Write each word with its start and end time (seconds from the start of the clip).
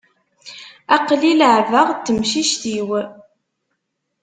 Aql-i 0.95 1.33
leεεbeɣ 1.39 1.87
d 1.91 1.99
temcict-iw. 2.05 2.89